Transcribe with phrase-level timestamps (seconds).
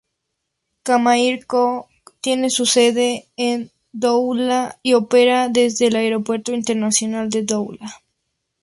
[0.81, 1.87] Camair-Co
[2.21, 8.01] tiene su sede en Douala y opera desde el aeropuerto Internacional de Douala.